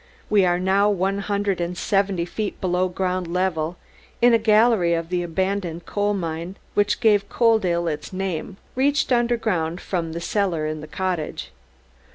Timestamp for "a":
4.33-4.39